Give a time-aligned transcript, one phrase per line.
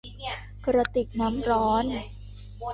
[0.65, 1.85] กระติกน้ำร้อน